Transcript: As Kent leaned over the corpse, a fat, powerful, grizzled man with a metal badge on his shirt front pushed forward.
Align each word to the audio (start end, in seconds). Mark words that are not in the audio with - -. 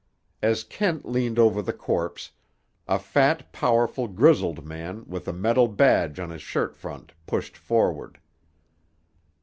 As 0.41 0.63
Kent 0.63 1.05
leaned 1.07 1.37
over 1.37 1.61
the 1.61 1.71
corpse, 1.73 2.31
a 2.87 2.97
fat, 2.97 3.51
powerful, 3.53 4.07
grizzled 4.07 4.65
man 4.65 5.05
with 5.05 5.27
a 5.27 5.31
metal 5.31 5.67
badge 5.67 6.17
on 6.19 6.31
his 6.31 6.41
shirt 6.41 6.75
front 6.75 7.11
pushed 7.27 7.55
forward. 7.55 8.17